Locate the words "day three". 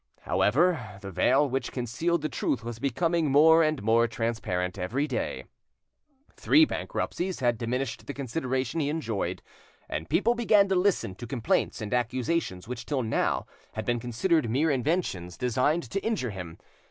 5.05-6.65